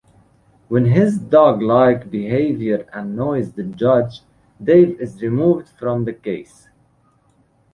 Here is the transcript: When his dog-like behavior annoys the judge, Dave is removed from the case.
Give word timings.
When 0.67 0.85
his 0.85 1.19
dog-like 1.19 2.09
behavior 2.09 2.87
annoys 2.91 3.51
the 3.51 3.61
judge, 3.61 4.21
Dave 4.59 4.99
is 4.99 5.21
removed 5.21 5.67
from 5.69 6.05
the 6.05 6.13
case. 6.13 6.69